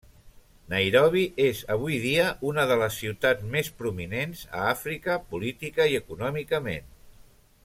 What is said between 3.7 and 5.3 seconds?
prominents a Àfrica